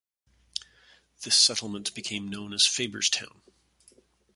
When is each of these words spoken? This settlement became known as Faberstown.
This 1.21 1.35
settlement 1.35 1.93
became 1.93 2.27
known 2.27 2.53
as 2.53 2.63
Faberstown. 2.63 3.41